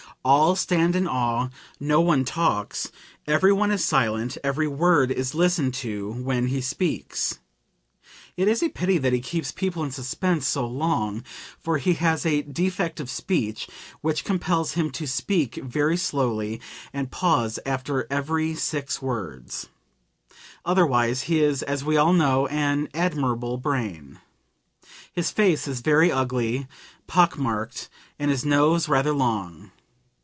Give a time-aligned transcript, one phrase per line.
[0.23, 1.49] All stand in awe,
[1.79, 2.91] no one talks,
[3.25, 7.39] everyone is silent, every word is listened to when he speaks.
[8.37, 11.23] It is a pity that he keeps people in suspense so long,
[11.59, 13.67] for he has a defect of speech
[14.01, 16.61] which compels him to speak very slowly
[16.93, 19.69] and pause after every six words.
[20.63, 24.19] Otherwise his is, as we all know, an admirable brain.
[25.11, 26.67] His face is very ugly,
[27.07, 27.89] pockmarked,
[28.19, 29.71] and his nose rather long.